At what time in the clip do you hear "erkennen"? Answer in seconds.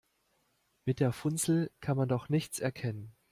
2.59-3.15